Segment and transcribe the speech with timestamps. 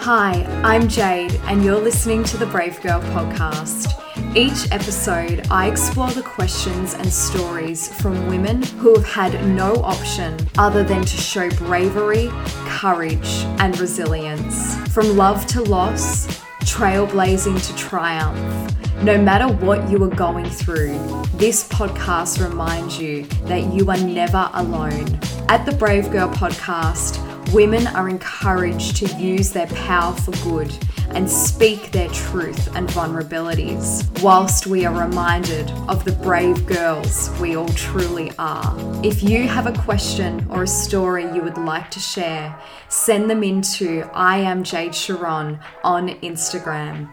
[0.00, 3.94] Hi, I'm Jade, and you're listening to the Brave Girl podcast.
[4.34, 10.38] Each episode, I explore the questions and stories from women who have had no option
[10.56, 12.28] other than to show bravery,
[12.66, 14.76] courage, and resilience.
[14.94, 16.26] From love to loss,
[16.60, 18.74] trailblazing to triumph.
[19.02, 20.98] No matter what you are going through,
[21.34, 25.18] this podcast reminds you that you are never alone.
[25.48, 30.72] At the Brave Girl podcast, women are encouraged to use their power for good
[31.10, 37.56] and speak their truth and vulnerabilities, whilst we are reminded of the brave girls we
[37.56, 38.76] all truly are.
[39.04, 43.42] If you have a question or a story you would like to share, send them
[43.42, 47.08] into I am Jade Chiron on Instagram.